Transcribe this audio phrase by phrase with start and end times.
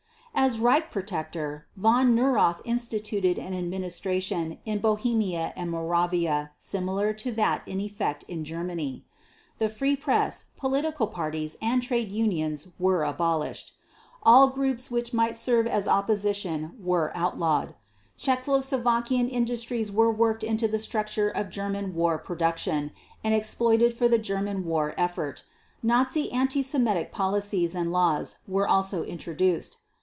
[0.33, 7.67] As Reich Protector, Von Neurath instituted an administration in Bohemia and Moravia similar to that
[7.67, 9.05] in effect in Germany.
[9.59, 13.73] The free press, political parties, and trade unions were abolished.
[14.23, 17.75] All groups which might serve as opposition were outlawed.
[18.17, 22.91] Czechoslovakian industry was worked into the structure of German war production,
[23.23, 25.43] and exploited for the German war effort.
[25.83, 29.77] Nazi anti Semitic policies and laws were also introduced.